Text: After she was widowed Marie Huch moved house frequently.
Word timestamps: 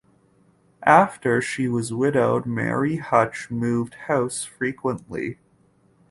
After 0.81 1.43
she 1.43 1.67
was 1.67 1.93
widowed 1.93 2.47
Marie 2.47 2.95
Huch 2.97 3.51
moved 3.51 3.93
house 4.09 4.43
frequently. 4.43 5.37